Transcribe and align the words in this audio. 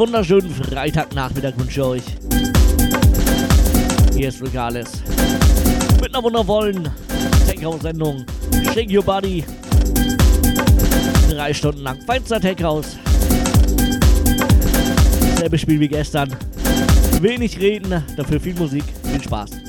Wunderschönen 0.00 0.48
Freitagnachmittag 0.48 1.52
wünsche 1.58 1.80
ich 1.80 1.86
euch. 1.86 2.02
Hier 4.16 4.30
ist 4.30 4.40
Regales. 4.40 5.02
Mit 6.00 6.14
einer 6.14 6.24
wundervollen 6.24 6.88
Tech-House-Sendung. 7.46 8.24
Shake 8.72 8.90
Your 8.90 9.04
Body. 9.04 9.44
Drei 11.28 11.52
Stunden 11.52 11.82
lang. 11.82 12.00
Feinster 12.06 12.40
Tech-House. 12.40 12.96
Selbe 15.36 15.58
Spiel 15.58 15.78
wie 15.78 15.88
gestern. 15.88 16.34
Wenig 17.20 17.60
reden, 17.60 18.02
dafür 18.16 18.40
viel 18.40 18.54
Musik. 18.54 18.84
Viel 19.02 19.22
Spaß. 19.22 19.59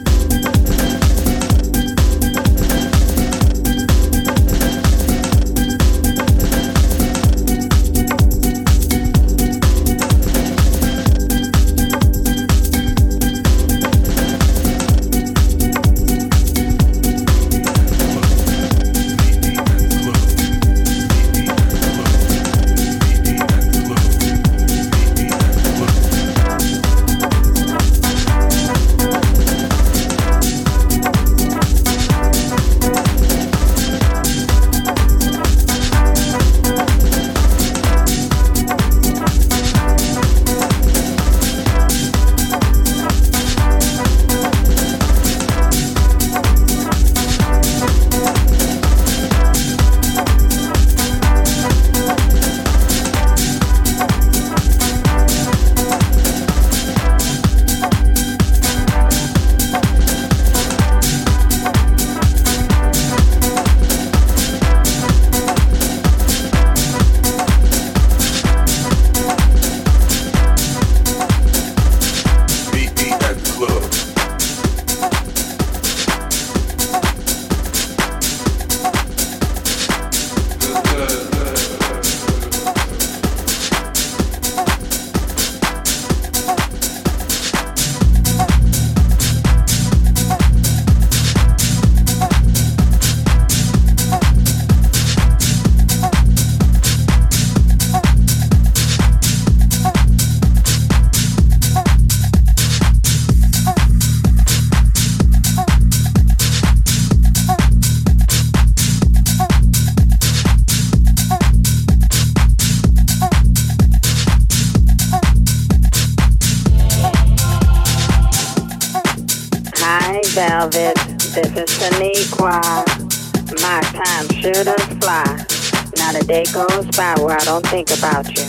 Think 127.71 127.89
about 127.97 128.27
you. 128.35 128.43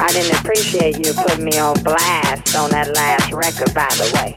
I 0.00 0.08
didn't 0.08 0.40
appreciate 0.40 1.04
you 1.04 1.12
putting 1.12 1.44
me 1.44 1.58
on 1.58 1.76
blast 1.82 2.56
on 2.56 2.70
that 2.70 2.88
last 2.96 3.30
record, 3.30 3.74
by 3.74 3.92
the 4.00 4.08
way. 4.16 4.32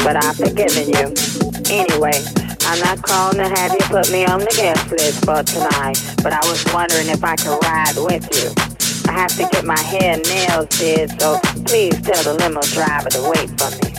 But 0.00 0.16
I've 0.16 0.40
forgiven 0.40 0.88
you. 0.88 1.12
Anyway, 1.68 2.16
I'm 2.64 2.80
not 2.80 3.02
calling 3.02 3.36
to 3.36 3.48
have 3.60 3.72
you 3.72 3.84
put 3.92 4.10
me 4.10 4.24
on 4.24 4.40
the 4.40 4.54
guest 4.56 4.90
list 4.90 5.22
for 5.26 5.42
tonight, 5.42 6.00
but 6.22 6.32
I 6.32 6.40
was 6.48 6.64
wondering 6.72 7.08
if 7.08 7.22
I 7.22 7.36
could 7.36 7.60
ride 7.60 8.00
with 8.00 8.24
you. 8.40 8.48
I 9.12 9.12
have 9.12 9.36
to 9.36 9.46
get 9.52 9.66
my 9.66 9.78
hair 9.78 10.14
and 10.14 10.22
nails 10.24 10.68
did, 10.78 11.20
so 11.20 11.38
please 11.66 12.00
tell 12.00 12.24
the 12.24 12.32
limo 12.40 12.62
driver 12.72 13.10
to 13.10 13.20
wait 13.28 13.52
for 13.60 13.68
me. 13.84 13.95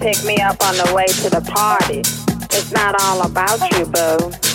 Pick 0.00 0.22
me 0.24 0.36
up 0.38 0.62
on 0.64 0.76
the 0.76 0.92
way 0.94 1.06
to 1.06 1.28
the 1.28 1.40
party. 1.40 2.00
It's 2.56 2.72
not 2.72 2.94
all 3.02 3.26
about 3.26 3.60
you, 3.72 3.84
boo. 3.86 4.47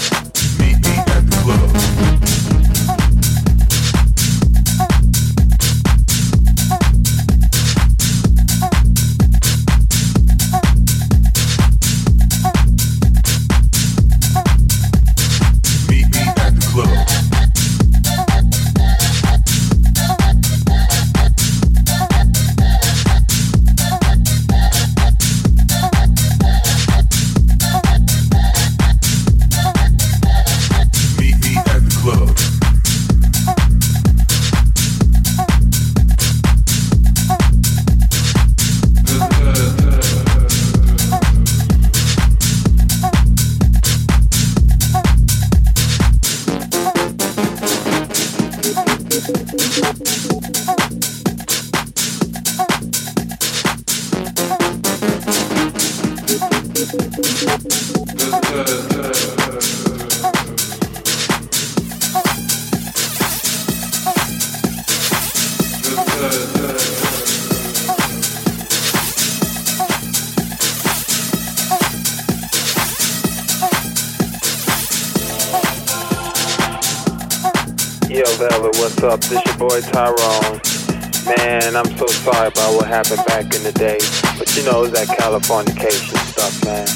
The 83.64 83.72
day. 83.72 83.98
But 84.38 84.52
you 84.56 84.64
know, 84.68 84.84
it's 84.84 84.94
that 84.94 85.08
Californication 85.16 86.20
stuff, 86.36 86.54
man. 86.68 86.88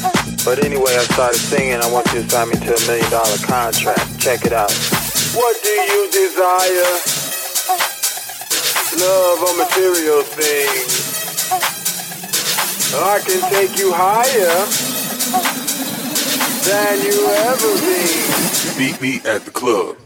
But 0.44 0.64
anyway, 0.64 0.96
I 0.96 1.04
started 1.16 1.40
singing. 1.40 1.80
I 1.80 1.90
want 1.92 2.08
you 2.14 2.22
to 2.22 2.30
sign 2.30 2.50
me 2.50 2.56
to 2.56 2.76
a 2.76 2.82
million 2.88 3.10
dollar 3.10 3.40
contract. 3.48 4.20
Check 4.20 4.46
it 4.46 4.54
out. 4.54 4.72
What 5.32 5.56
do 5.64 5.70
you 5.70 6.12
desire? 6.12 6.92
Love 9.00 9.40
or 9.48 9.56
material 9.58 10.24
things? 10.24 11.08
I 12.96 13.20
can 13.20 13.42
take 13.52 13.78
you 13.78 13.92
higher 13.94 14.58
than 16.68 16.96
you 17.06 17.28
ever 17.48 17.72
been. 17.80 18.78
Meet 18.78 19.02
me 19.02 19.22
at 19.30 19.46
the 19.46 19.52
club. 19.52 19.98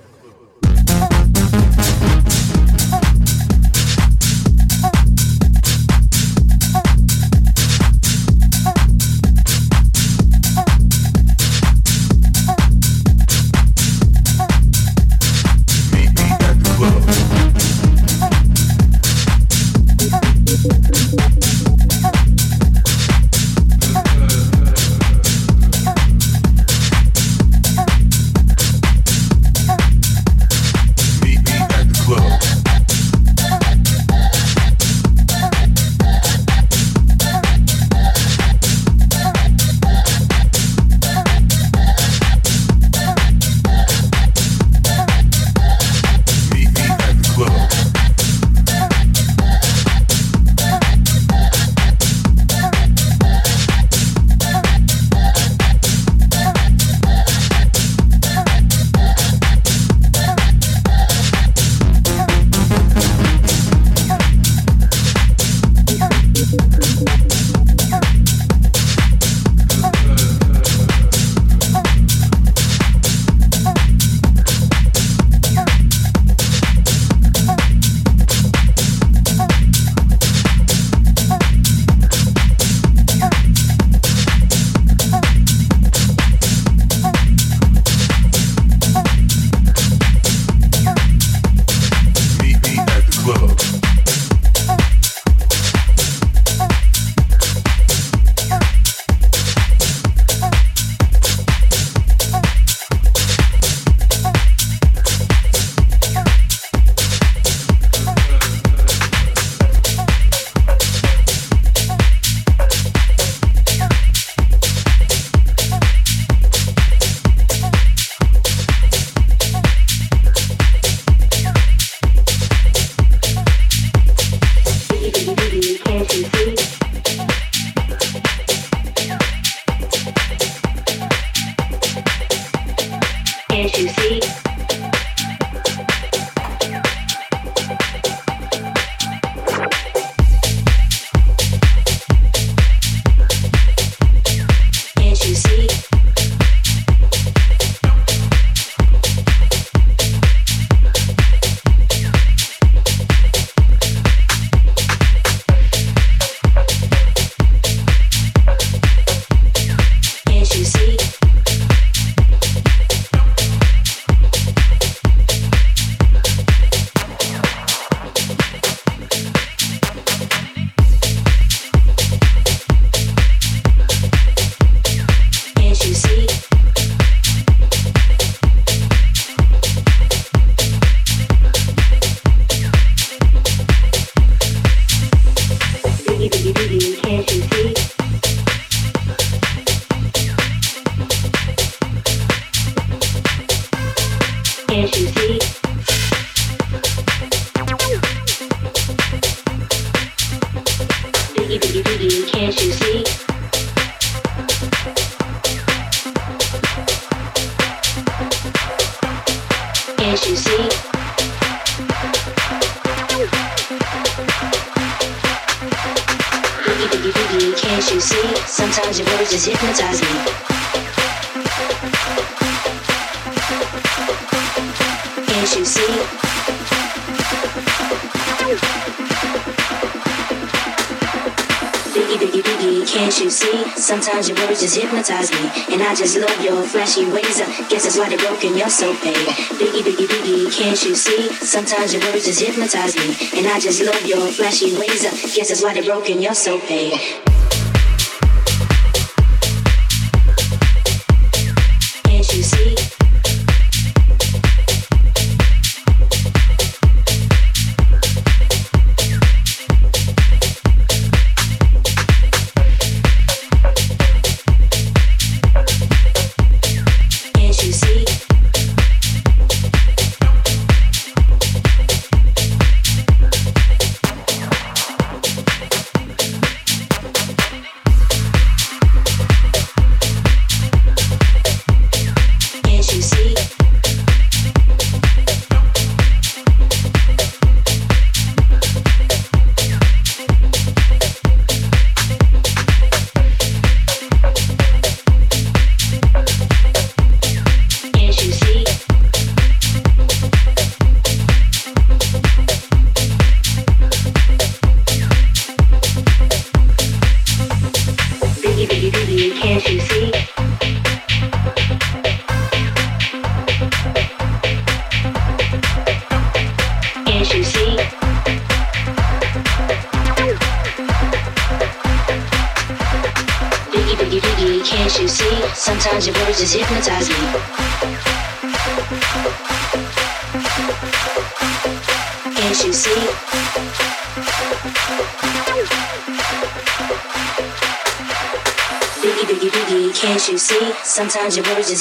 Sometimes 241.52 241.94
your 241.94 242.02
words 242.04 242.26
just 242.26 242.42
hypnotize 242.42 242.96
me, 242.96 243.38
and 243.38 243.46
I 243.48 243.60
just 243.60 243.84
love 243.84 244.06
your 244.06 244.28
flashy 244.28 244.76
ways. 244.78 245.04
Guess 245.04 245.50
that's 245.50 245.62
why 245.62 245.74
they're 245.74 245.84
broken. 245.84 246.22
You're 246.22 246.34
so 246.34 246.60
paid. 246.60 247.31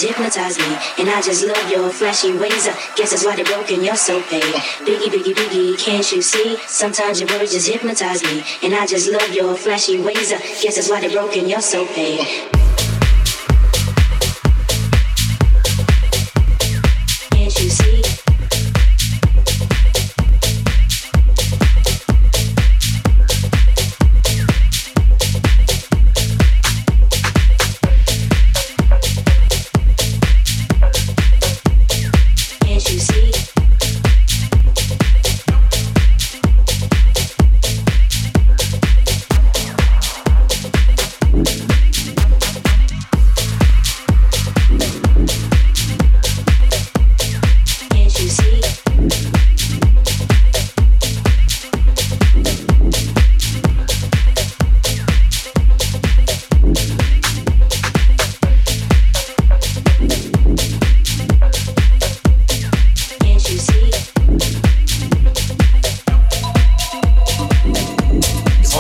Hypnotize 0.02 0.58
me. 0.58 0.76
And 0.98 1.10
I 1.10 1.20
just 1.20 1.46
love 1.46 1.70
your 1.70 1.90
flashy 1.90 2.32
ways. 2.32 2.66
I 2.66 2.74
guess 2.96 3.10
that's 3.10 3.24
why 3.24 3.36
they're 3.36 3.44
broken, 3.44 3.84
you're 3.84 3.96
so 3.96 4.22
paid. 4.22 4.42
Biggie, 4.42 5.10
biggie, 5.12 5.34
biggie, 5.34 5.78
can't 5.78 6.10
you 6.12 6.22
see? 6.22 6.56
Sometimes 6.66 7.20
your 7.20 7.28
words 7.38 7.52
just 7.52 7.68
hypnotize 7.68 8.22
me. 8.22 8.42
And 8.62 8.74
I 8.74 8.86
just 8.86 9.10
love 9.10 9.30
your 9.30 9.54
flashy 9.54 10.00
ways. 10.00 10.32
I 10.32 10.38
guess 10.38 10.76
that's 10.76 10.88
why 10.88 11.00
they're 11.00 11.10
broken, 11.10 11.48
you're 11.48 11.60
so 11.60 11.86
paid. 11.86 12.49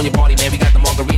On 0.00 0.06
your 0.06 0.14
party, 0.14 0.34
man. 0.36 0.50
We 0.50 0.56
got 0.56 0.72
the 0.72 0.78
margarita 0.78 1.09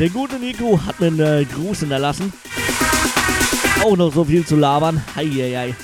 der 0.00 0.08
gute 0.08 0.36
Nico 0.36 0.80
hat 0.86 0.98
mir 0.98 1.08
einen 1.08 1.20
äh, 1.20 1.44
Gruß 1.44 1.80
hinterlassen. 1.80 2.32
Auch 3.84 3.96
noch 3.98 4.12
so 4.12 4.24
viel 4.24 4.46
zu 4.46 4.56
labern. 4.56 5.04
Heieiei. 5.14 5.74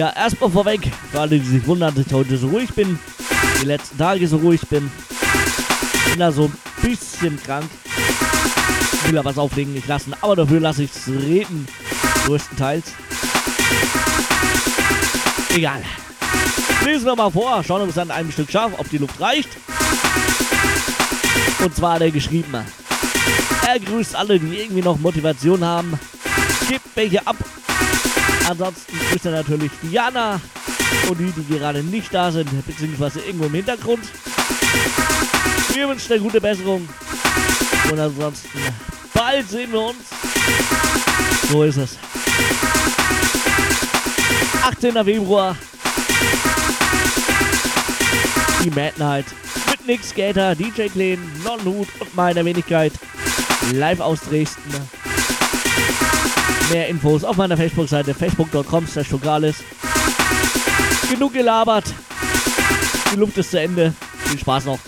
Ja, 0.00 0.10
erstmal 0.10 0.50
vorweg, 0.50 0.90
für 1.12 1.20
alle, 1.20 1.38
die 1.38 1.46
sich 1.46 1.64
wundern, 1.64 1.94
dass 1.94 2.04
ich 2.04 2.12
heute 2.12 2.36
so 2.36 2.48
ruhig 2.48 2.74
bin, 2.74 2.98
die 3.60 3.66
letzten 3.66 3.98
Tage 3.98 4.26
so 4.26 4.38
ruhig 4.38 4.62
bin. 4.68 4.90
Bin 6.08 6.18
da 6.18 6.32
so 6.32 6.46
ein 6.46 6.88
bisschen 6.88 7.40
krank. 7.40 7.70
Will 9.06 9.14
ja 9.14 9.24
was 9.24 9.38
auflegen 9.38 9.72
nicht 9.72 9.86
lassen, 9.86 10.12
aber 10.20 10.34
dafür 10.34 10.58
lasse 10.58 10.82
ich 10.82 10.90
es 10.90 11.06
reden. 11.06 11.68
Größtenteils. 12.26 12.86
Egal. 15.54 15.82
Lesen 16.84 17.06
wir 17.06 17.14
mal 17.14 17.30
vor, 17.30 17.62
schauen 17.62 17.82
wir 17.82 17.86
uns 17.86 17.98
an 17.98 18.10
einem 18.10 18.32
Stück 18.32 18.50
scharf, 18.50 18.72
ob 18.76 18.90
die 18.90 18.98
Luft 18.98 19.20
reicht. 19.20 19.50
Und 21.62 21.76
zwar 21.76 21.94
hat 21.94 22.02
er 22.02 22.10
geschrieben. 22.10 22.52
Er 23.66 23.78
grüßt 23.78 24.16
alle, 24.16 24.38
die 24.38 24.56
irgendwie 24.56 24.82
noch 24.82 24.98
Motivation 24.98 25.64
haben. 25.64 25.98
Gibt 26.68 26.84
welche 26.96 27.24
ab. 27.24 27.36
Ansonsten 28.48 28.98
grüßt 28.98 29.26
er 29.26 29.32
natürlich 29.32 29.70
Diana 29.82 30.40
und 31.08 31.18
die, 31.18 31.30
die 31.30 31.58
gerade 31.58 31.82
nicht 31.84 32.12
da 32.12 32.32
sind, 32.32 32.48
beziehungsweise 32.66 33.20
irgendwo 33.20 33.46
im 33.46 33.54
Hintergrund. 33.54 34.02
Wir 35.72 35.88
wünschen 35.88 36.12
eine 36.12 36.20
gute 36.20 36.40
Besserung. 36.40 36.88
Und 37.90 37.98
ansonsten, 37.98 38.48
bald 39.14 39.48
sehen 39.48 39.70
wir 39.70 39.80
uns. 39.80 39.98
So 41.50 41.62
ist 41.62 41.76
es. 41.76 41.96
18. 44.64 44.92
Februar. 45.04 45.56
Die 48.64 48.70
Mad 48.70 48.94
Night 48.98 49.26
mit 49.82 49.86
Nick 49.86 50.04
Skater, 50.04 50.54
DJ 50.54 50.88
Kleen, 50.88 51.20
Non 51.44 51.60
Hut 51.64 51.88
und 52.00 52.14
meiner 52.14 52.44
Wenigkeit 52.44 52.92
live 53.72 54.00
aus 54.00 54.20
Dresden. 54.20 54.60
Mehr 56.70 56.88
Infos 56.88 57.24
auf 57.24 57.36
meiner 57.36 57.56
Facebook-Seite 57.56 58.14
facebook.com 58.14 58.86
slash 58.86 59.08
Genug 61.10 61.32
gelabert. 61.32 61.84
Die 63.12 63.16
Luft 63.16 63.36
ist 63.38 63.50
zu 63.50 63.60
Ende. 63.60 63.92
Viel 64.26 64.38
Spaß 64.38 64.66
noch. 64.66 64.78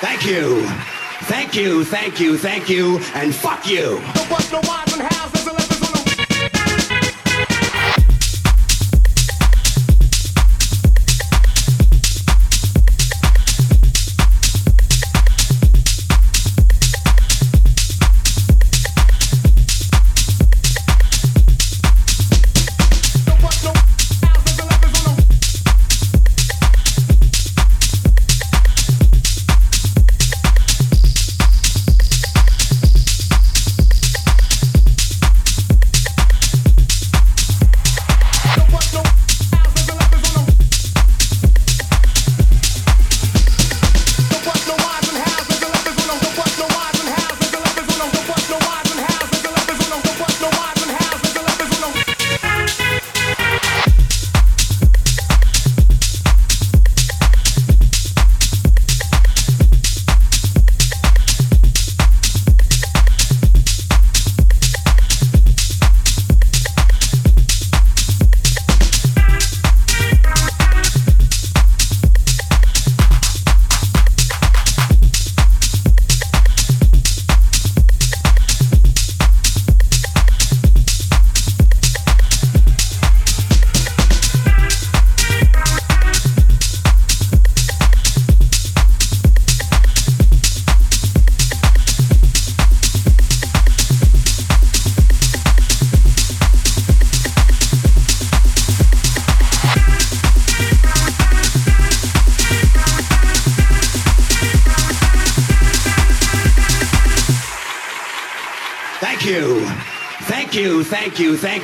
Thank 0.00 0.26
you. 0.26 0.97
Thank 1.28 1.54
you, 1.54 1.84
thank 1.84 2.18
you, 2.20 2.38
thank 2.38 2.70
you, 2.70 2.98
and 3.14 3.34
fuck 3.34 3.68
you. 3.68 4.00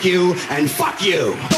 You, 0.04 0.34
and 0.50 0.70
fuck 0.70 1.02
you. 1.02 1.53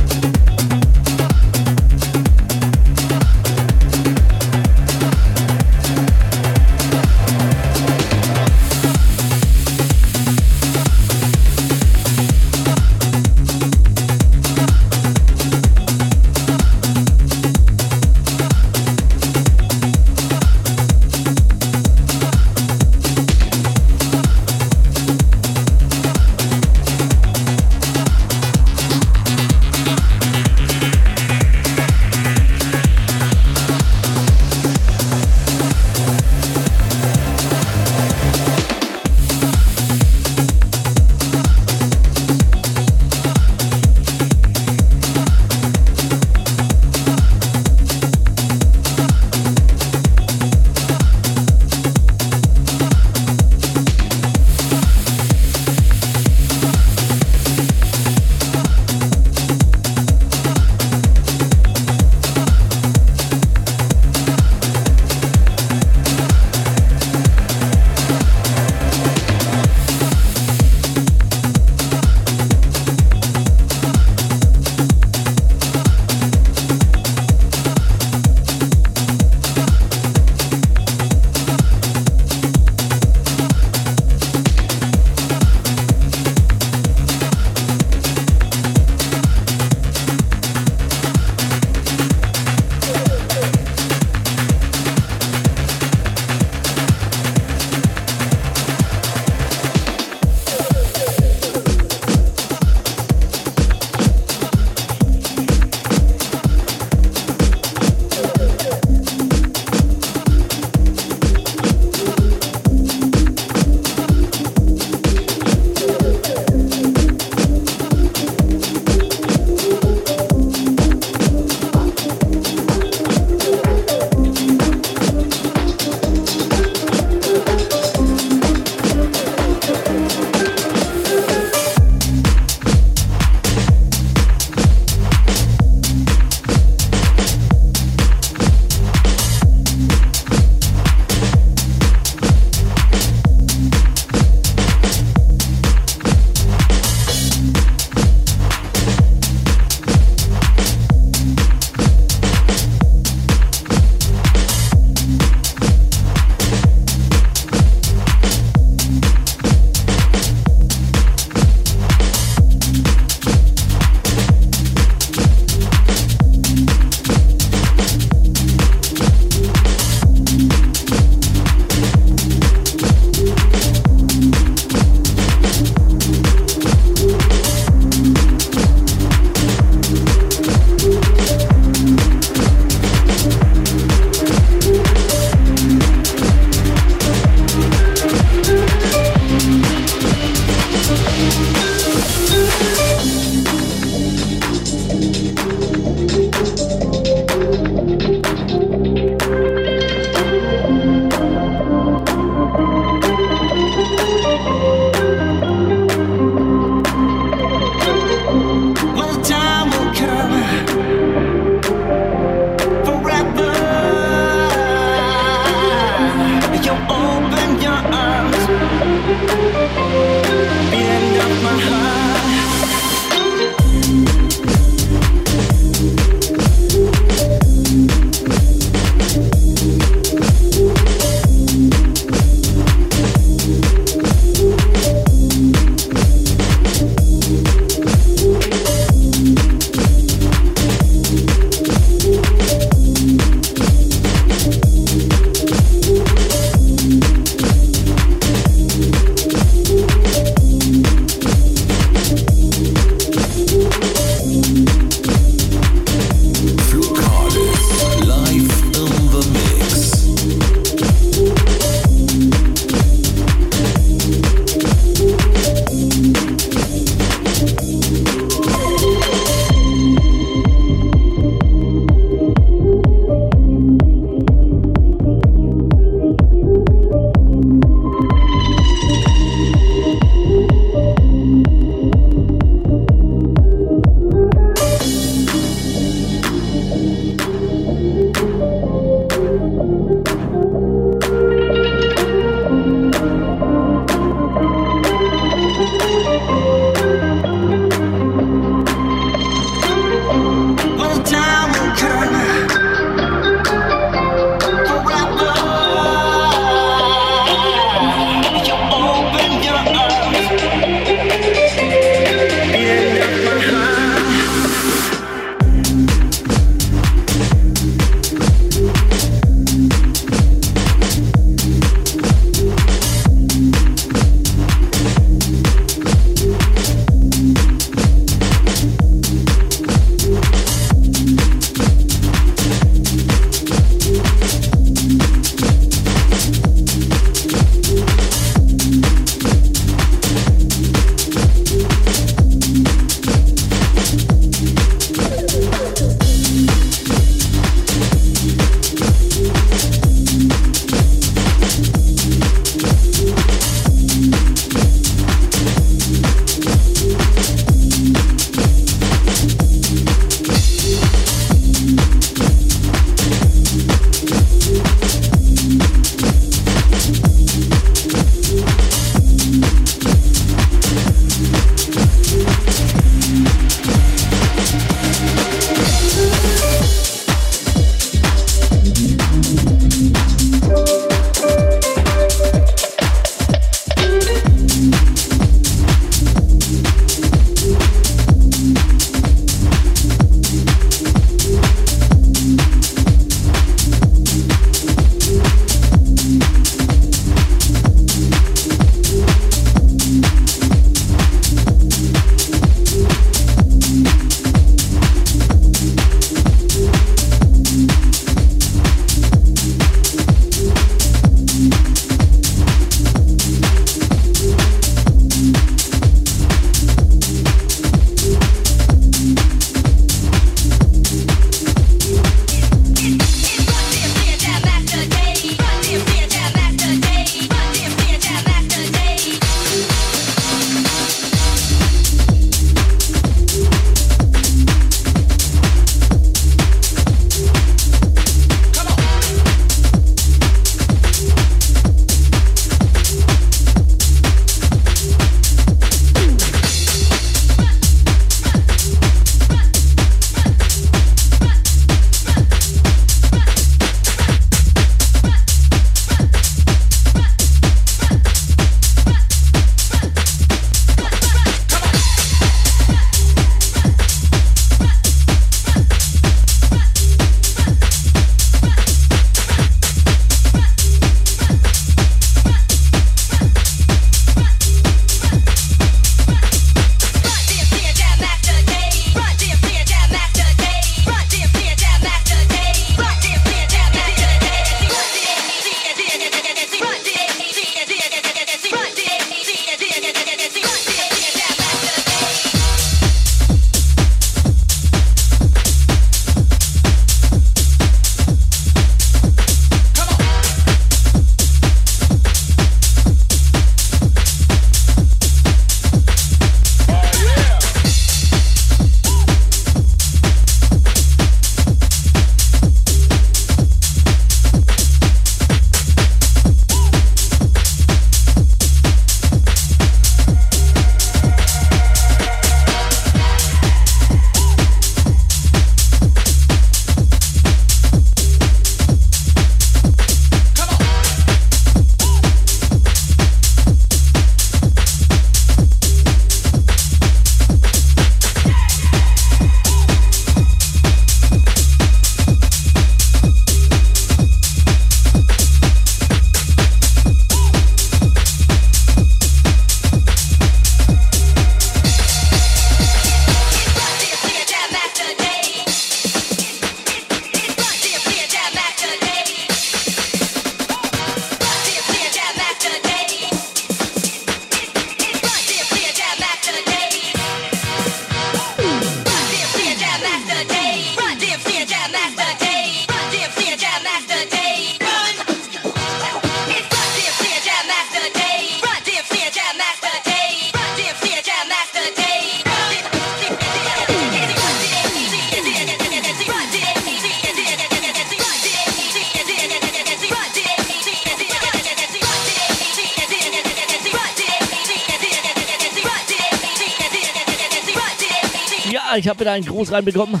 Einen 599.18 599.26
Gruß 599.26 599.50
reinbekommen. 599.52 600.00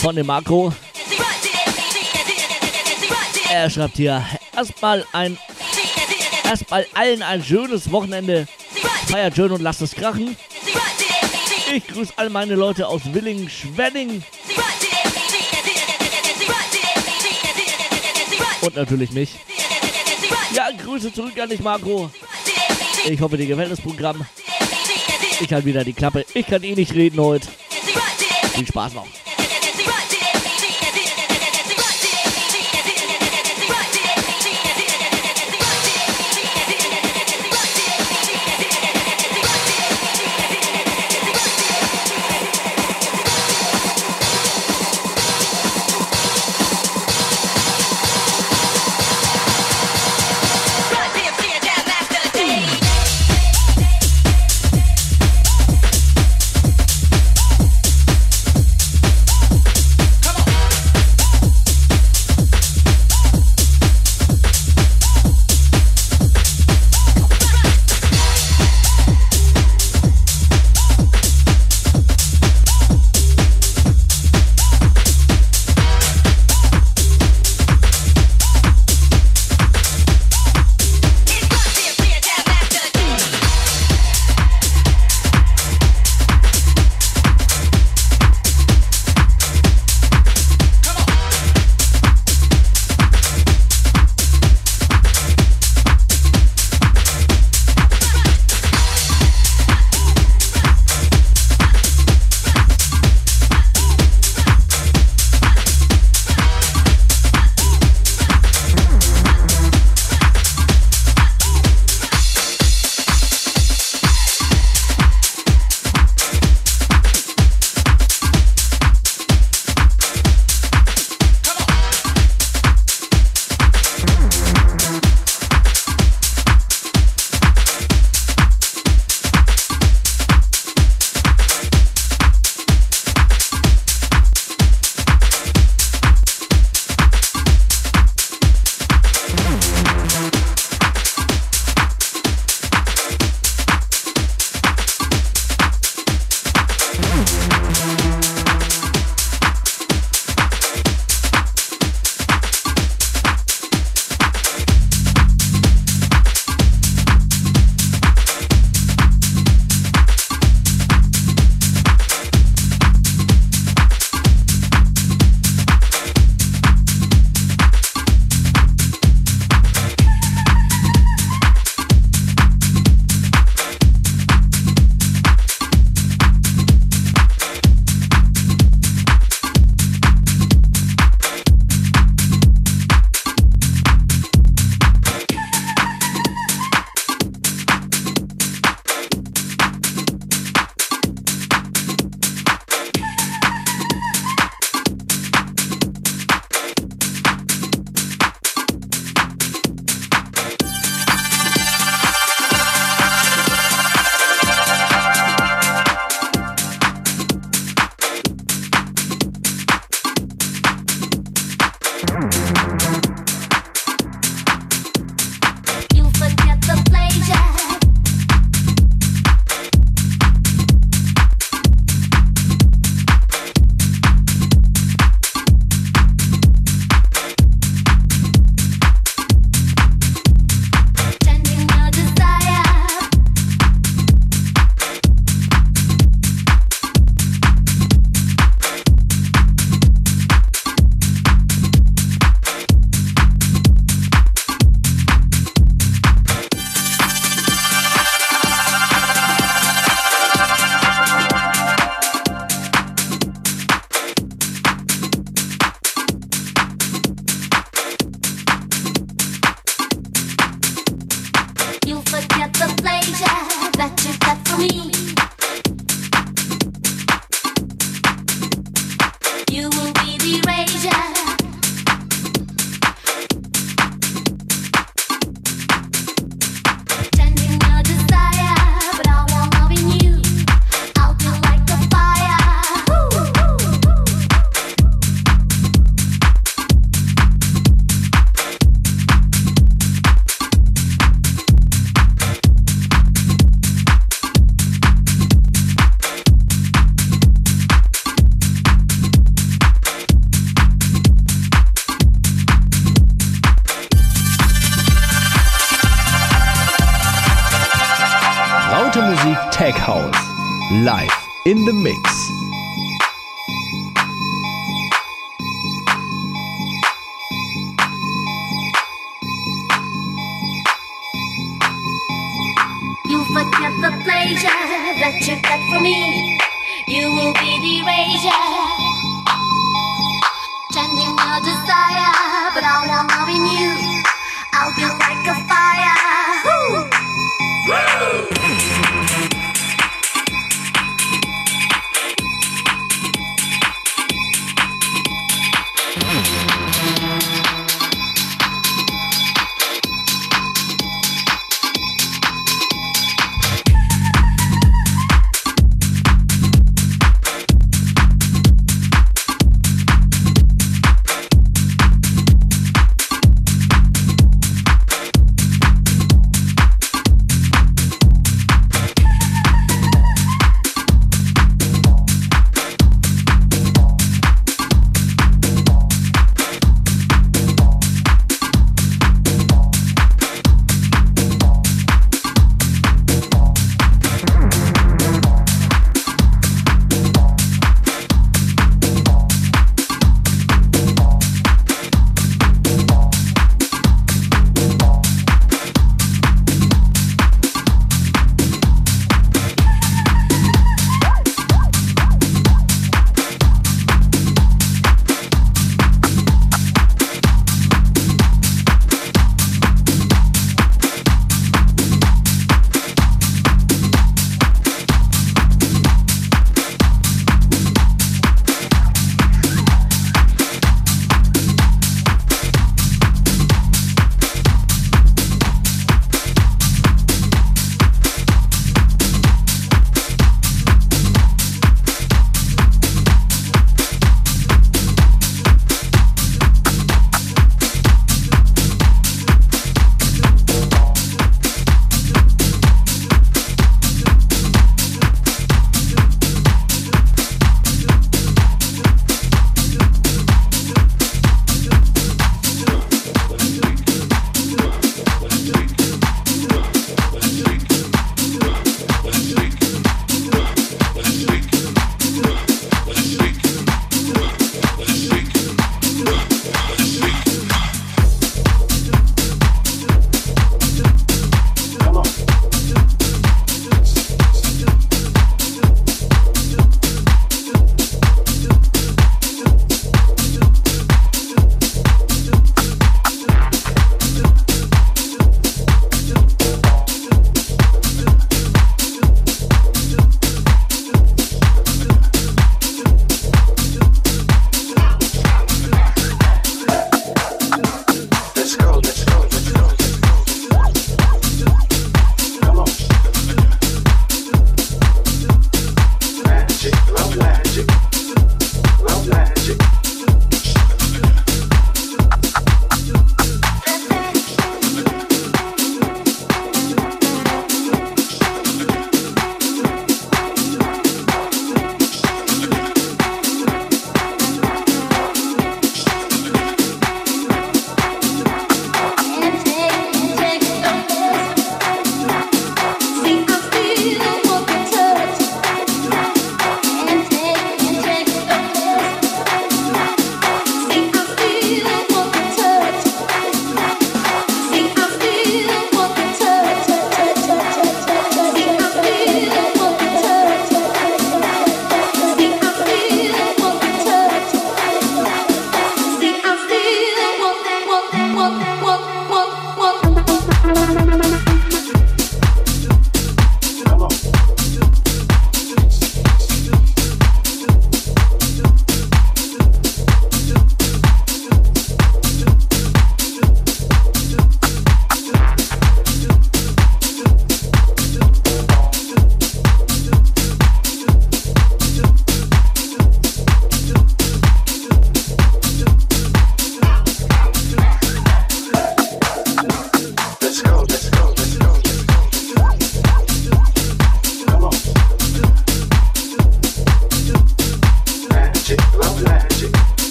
Von 0.00 0.14
dem 0.14 0.26
Marco. 0.26 0.72
Er 3.50 3.70
schreibt 3.70 3.96
hier 3.96 4.24
erstmal 4.54 5.06
ein 5.12 5.38
erstmal 6.44 6.86
allen 6.94 7.22
ein 7.22 7.42
schönes 7.42 7.90
Wochenende. 7.90 8.46
Feiert 9.06 9.36
schön 9.36 9.50
und 9.50 9.62
lasst 9.62 9.80
es 9.80 9.94
krachen. 9.94 10.36
Ich 11.72 11.86
grüße 11.86 12.12
all 12.16 12.30
meine 12.30 12.54
Leute 12.54 12.86
aus 12.86 13.02
Willing, 13.12 13.48
Schwenning 13.48 14.22
und 18.62 18.76
natürlich 18.76 19.12
mich. 19.12 19.36
Ja, 20.52 20.70
Grüße 20.70 21.12
zurück 21.12 21.38
an 21.40 21.48
dich, 21.48 21.60
Marco. 21.60 22.10
Ich 23.06 23.20
hoffe, 23.20 23.36
dir 23.36 23.46
gefällt 23.46 23.70
das 23.70 23.80
Programm. 23.80 24.26
Ich 25.40 25.52
halte 25.52 25.66
wieder 25.66 25.84
die 25.84 25.92
Klappe. 25.92 26.24
Ich 26.34 26.46
kann 26.46 26.62
eh 26.62 26.74
nicht 26.74 26.94
reden 26.94 27.20
heute. 27.20 27.48
Viel 28.54 28.66
Spaß 28.66 28.94
noch. 28.94 29.06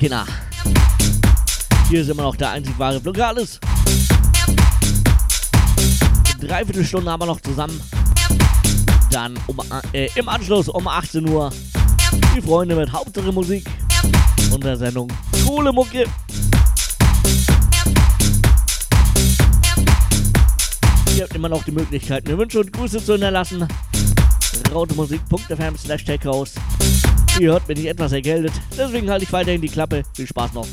Kinder. 0.00 0.24
Hier 1.90 2.00
ist 2.00 2.08
immer 2.08 2.22
noch 2.22 2.34
der 2.34 2.52
einzig 2.52 2.78
wahre 2.78 2.98
Blockades. 3.00 3.60
Dreiviertel 6.40 6.86
Stunde 6.86 7.10
haben 7.10 7.20
wir 7.20 7.26
noch 7.26 7.40
zusammen. 7.42 7.78
Dann 9.10 9.38
um, 9.46 9.60
äh, 9.92 10.08
im 10.14 10.26
Anschluss 10.30 10.70
um 10.70 10.88
18 10.88 11.28
Uhr 11.28 11.52
die 12.34 12.40
Freunde 12.40 12.76
mit 12.76 12.90
Hauptsache 12.90 13.30
Musik 13.30 13.66
und 14.50 14.64
der 14.64 14.78
Sendung 14.78 15.12
Coole 15.46 15.70
Mucke. 15.70 16.06
Ihr 21.14 21.24
habt 21.24 21.34
immer 21.34 21.50
noch 21.50 21.62
die 21.64 21.72
Möglichkeit, 21.72 22.26
mir 22.26 22.38
Wünsche 22.38 22.60
und 22.60 22.72
Grüße 22.72 23.04
zu 23.04 23.12
hinterlassen. 23.12 23.68
Rautemusik.fm 24.72 25.76
slash 25.76 26.06
techhouse 26.06 26.54
Ihr 27.40 27.52
hört, 27.52 27.66
bin 27.66 27.78
ich 27.78 27.86
etwas 27.86 28.12
erkältet. 28.12 28.52
Deswegen 28.76 29.08
halte 29.08 29.24
ich 29.24 29.32
weiterhin 29.32 29.62
die 29.62 29.68
Klappe. 29.68 30.02
Viel 30.14 30.26
Spaß 30.26 30.52
noch. 30.52 30.66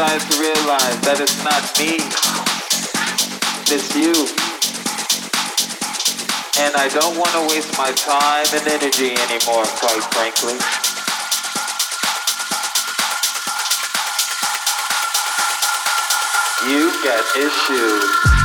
decides 0.00 0.24
to 0.34 0.40
realize 0.40 1.00
that 1.04 1.20
it's 1.20 1.44
not 1.44 1.60
me, 1.76 2.00
it's 3.68 3.92
you. 3.92 4.16
And 6.64 6.72
I 6.74 6.88
don't 6.88 7.18
want 7.18 7.28
to 7.36 7.42
waste 7.52 7.76
my 7.76 7.92
time 7.92 8.46
and 8.56 8.64
energy 8.66 9.12
anymore, 9.28 9.68
quite 9.76 10.00
frankly. 10.08 10.56
You've 16.64 16.96
got 17.04 17.36
issues. 17.36 18.39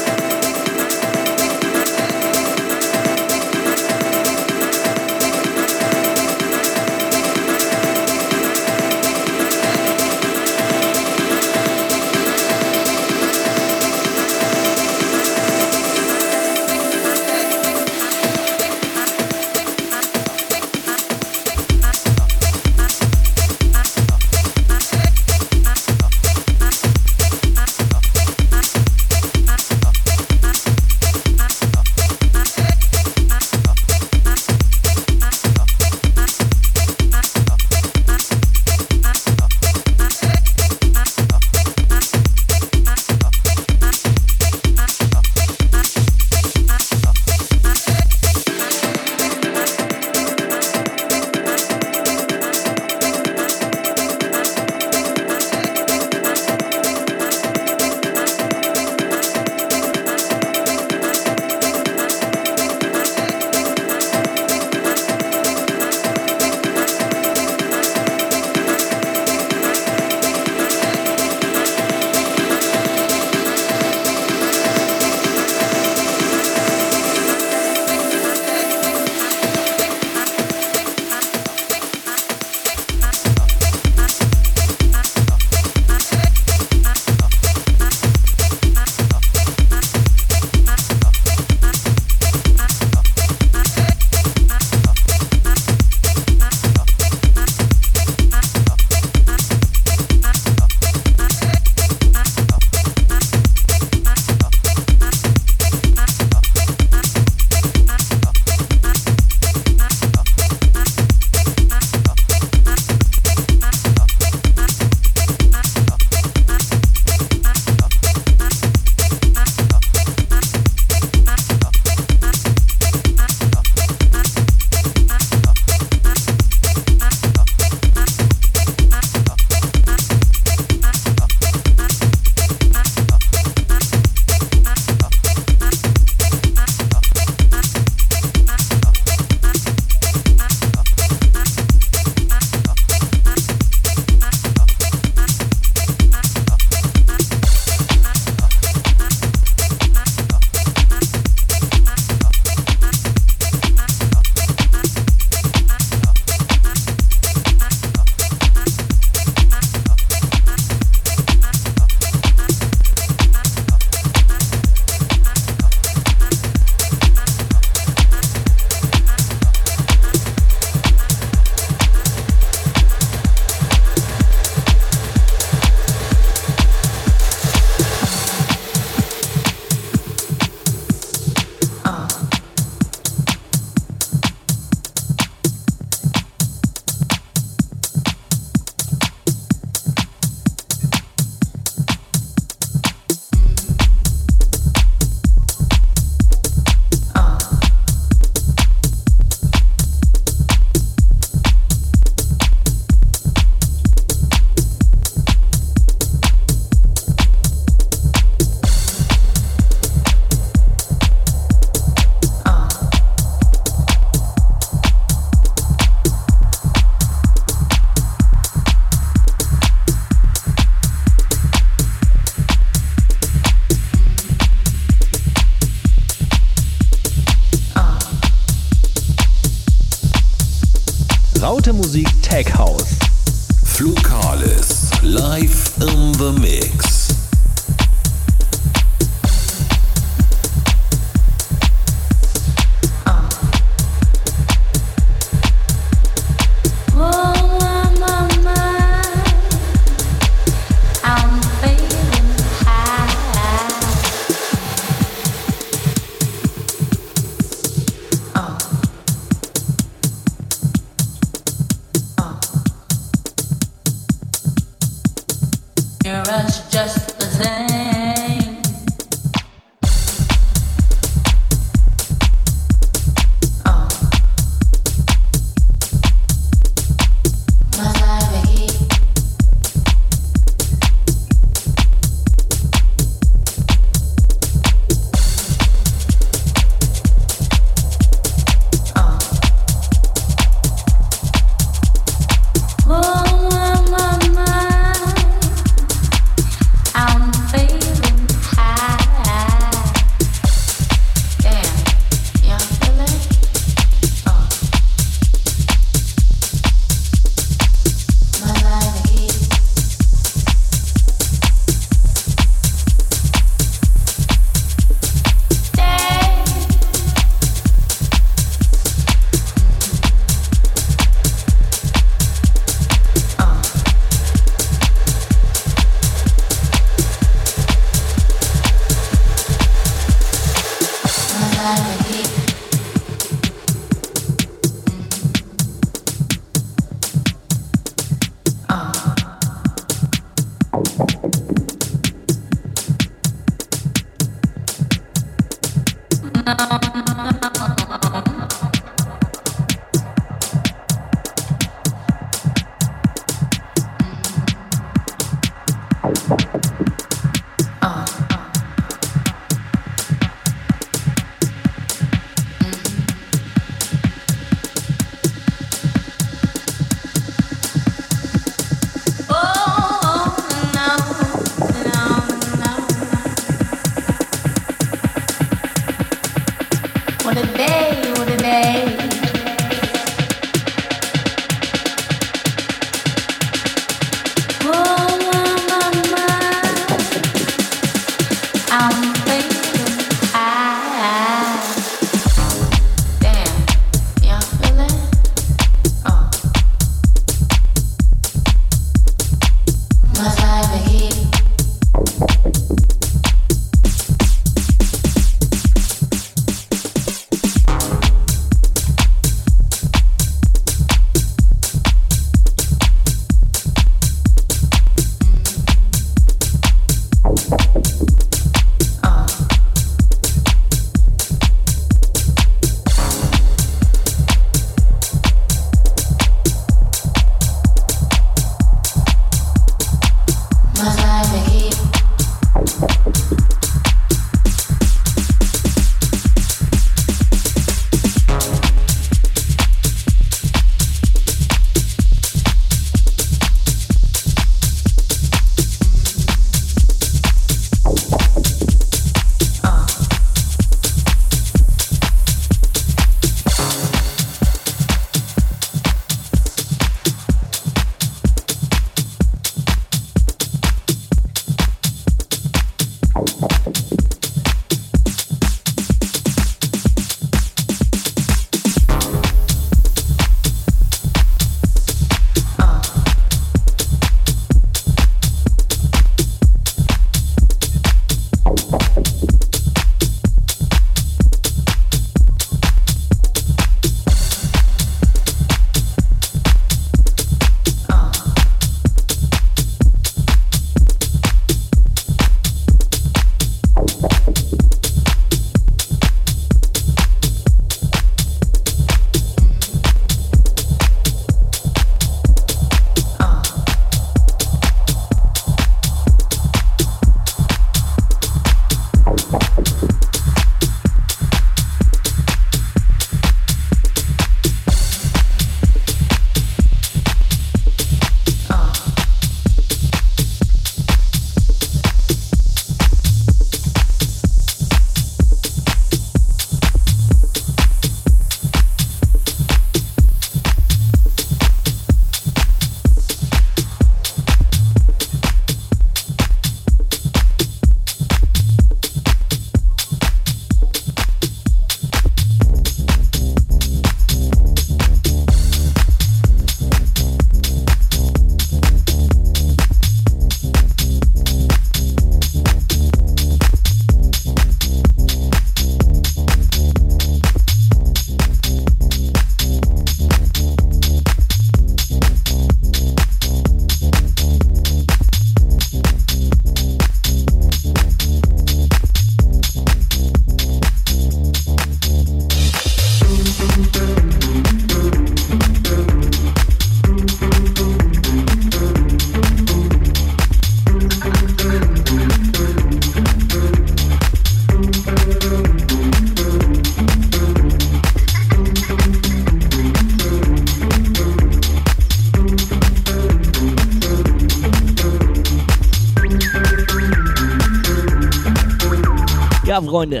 Freunde. 599.76 600.00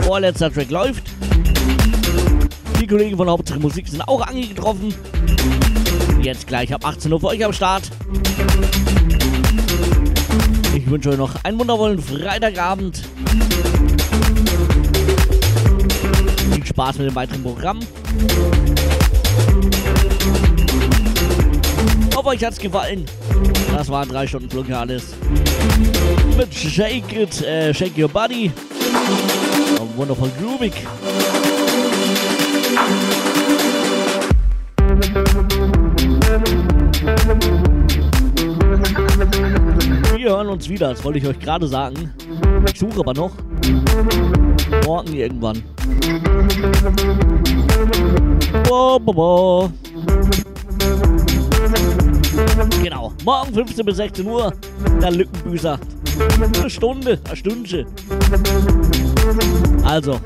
Vorletzter 0.00 0.52
Track 0.52 0.68
läuft. 0.72 1.04
Die 2.80 2.88
Kollegen 2.88 3.16
von 3.16 3.30
Hauptsache 3.30 3.60
Musik 3.60 3.86
sind 3.86 4.02
auch 4.02 4.20
angetroffen. 4.26 4.92
Jetzt 6.20 6.48
gleich 6.48 6.74
ab 6.74 6.84
18 6.84 7.12
Uhr 7.12 7.20
für 7.20 7.28
euch 7.28 7.44
am 7.44 7.52
Start. 7.52 7.84
Ich 10.74 10.90
wünsche 10.90 11.10
euch 11.10 11.18
noch 11.18 11.36
einen 11.44 11.56
wundervollen 11.56 12.02
Freitagabend. 12.02 13.00
Viel 16.52 16.66
Spaß 16.66 16.98
mit 16.98 17.10
dem 17.10 17.14
weiteren 17.14 17.44
Programm. 17.44 17.78
Hoffe, 22.16 22.28
euch 22.30 22.42
hat's 22.42 22.58
gefallen. 22.58 23.06
Das 23.72 23.88
waren 23.88 24.08
drei 24.08 24.26
Stunden 24.26 24.50
Flugales. 24.50 25.14
Mit 26.36 26.54
Shake 26.54 27.12
It, 27.12 27.42
äh, 27.42 27.72
Shake 27.72 27.96
Your 27.96 28.08
Body. 28.08 28.52
Und 29.80 29.96
wundervoll 29.96 30.30
groovig. 30.40 30.72
Wir 40.16 40.30
hören 40.30 40.48
uns 40.48 40.68
wieder, 40.68 40.90
das 40.90 41.04
wollte 41.04 41.18
ich 41.18 41.26
euch 41.26 41.38
gerade 41.38 41.66
sagen. 41.66 42.12
Ich 42.70 42.78
suche 42.78 43.00
aber 43.00 43.14
noch. 43.14 43.32
Morgen 44.84 45.12
irgendwann. 45.14 45.62
Bo, 48.68 48.98
bo, 48.98 49.12
bo. 49.12 49.70
Morgen 53.24 53.52
15 53.54 53.84
bis 53.84 53.96
16 53.96 54.26
Uhr, 54.26 54.52
der 55.00 55.10
Lückenbüßer. 55.10 55.78
Eine 56.54 56.70
Stunde, 56.70 57.18
eine 57.24 57.36
Stündchen. 57.36 57.86
Also, 59.84 60.20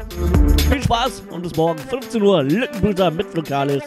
viel 0.69 0.83
Spaß 0.83 1.23
und 1.31 1.43
bis 1.43 1.57
morgen 1.57 1.79
15 1.79 2.23
Uhr, 2.23 2.43
Lückenbüßer 2.43 3.11
mit 3.11 3.35
Lokalis. 3.35 3.83